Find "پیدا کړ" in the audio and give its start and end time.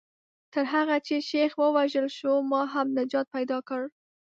3.35-3.81